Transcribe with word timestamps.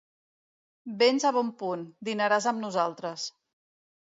Vens 1.03 1.27
a 1.29 1.31
bon 1.35 1.51
punt: 1.59 1.83
dinaràs 2.09 2.51
amb 2.53 2.65
nosaltres. 2.65 3.29